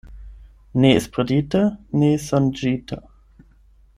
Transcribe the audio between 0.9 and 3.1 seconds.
esperite, ne sonĝite.